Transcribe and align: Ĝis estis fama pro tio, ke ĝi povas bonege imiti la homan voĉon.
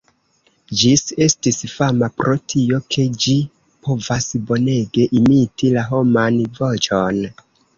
Ĝis 0.79 1.01
estis 1.25 1.59
fama 1.73 2.09
pro 2.21 2.33
tio, 2.53 2.79
ke 2.95 3.05
ĝi 3.25 3.35
povas 3.89 4.27
bonege 4.49 5.07
imiti 5.21 5.71
la 5.77 5.85
homan 5.93 6.45
voĉon. 6.61 7.23